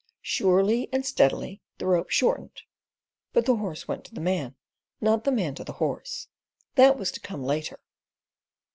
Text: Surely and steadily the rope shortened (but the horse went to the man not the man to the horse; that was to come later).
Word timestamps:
Surely 0.23 0.89
and 0.91 1.05
steadily 1.05 1.61
the 1.77 1.85
rope 1.85 2.09
shortened 2.09 2.63
(but 3.33 3.45
the 3.45 3.57
horse 3.57 3.87
went 3.87 4.03
to 4.03 4.15
the 4.15 4.19
man 4.19 4.55
not 4.99 5.25
the 5.25 5.31
man 5.31 5.53
to 5.53 5.63
the 5.63 5.73
horse; 5.73 6.27
that 6.73 6.97
was 6.97 7.11
to 7.11 7.19
come 7.19 7.43
later). 7.43 7.79